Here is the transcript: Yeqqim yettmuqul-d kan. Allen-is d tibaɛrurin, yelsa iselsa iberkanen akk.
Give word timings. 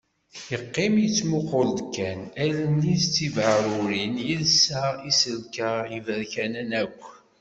Yeqqim 0.51 0.93
yettmuqul-d 1.03 1.79
kan. 1.95 2.21
Allen-is 2.43 3.05
d 3.09 3.13
tibaɛrurin, 3.15 4.13
yelsa 4.27 4.83
iselsa 5.09 5.71
iberkanen 5.97 6.69
akk. 6.83 7.01